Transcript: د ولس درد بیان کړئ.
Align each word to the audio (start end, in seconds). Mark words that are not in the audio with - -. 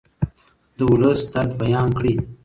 د 0.77 0.79
ولس 0.91 1.21
درد 1.33 1.51
بیان 1.61 1.87
کړئ. 1.97 2.13